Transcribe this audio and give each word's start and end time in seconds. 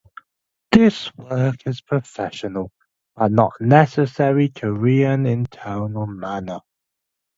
This 0.71 1.15
work 1.15 1.67
is 1.67 1.81
professional, 1.81 2.71
but 3.15 3.31
not 3.31 3.51
necessarily 3.61 4.49
Korean 4.49 5.27
in 5.27 5.45
tone 5.45 5.95
or 5.95 6.07
manner. 6.07 6.61